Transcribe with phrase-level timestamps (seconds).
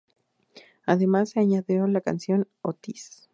[0.87, 3.29] Además se añadió la canción "Otis".